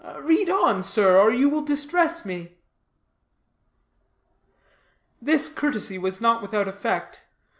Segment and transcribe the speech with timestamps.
[0.21, 2.57] Read on, sir, or you will distress me."
[5.21, 7.23] This courtesy was not without effect.